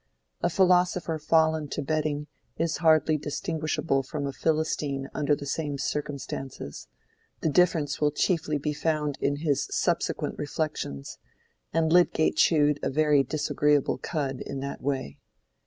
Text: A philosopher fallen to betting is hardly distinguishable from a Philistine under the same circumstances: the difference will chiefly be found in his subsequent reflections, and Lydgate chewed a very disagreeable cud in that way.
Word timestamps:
A 0.41 0.49
philosopher 0.49 1.19
fallen 1.19 1.67
to 1.67 1.83
betting 1.83 2.25
is 2.57 2.77
hardly 2.77 3.17
distinguishable 3.17 4.01
from 4.01 4.25
a 4.25 4.33
Philistine 4.33 5.07
under 5.13 5.35
the 5.35 5.45
same 5.45 5.77
circumstances: 5.77 6.87
the 7.41 7.49
difference 7.49 8.01
will 8.01 8.09
chiefly 8.09 8.57
be 8.57 8.73
found 8.73 9.19
in 9.21 9.35
his 9.45 9.67
subsequent 9.69 10.39
reflections, 10.39 11.19
and 11.71 11.93
Lydgate 11.93 12.37
chewed 12.37 12.79
a 12.81 12.89
very 12.89 13.21
disagreeable 13.21 13.99
cud 13.99 14.41
in 14.43 14.59
that 14.61 14.81
way. 14.81 15.19